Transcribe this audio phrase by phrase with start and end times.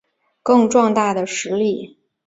[0.41, 1.99] 更壮大的实力